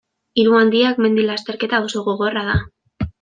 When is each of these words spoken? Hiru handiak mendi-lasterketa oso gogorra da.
Hiru 0.43 0.55
handiak 0.59 1.01
mendi-lasterketa 1.05 1.83
oso 1.89 2.03
gogorra 2.09 2.47
da. 2.49 2.57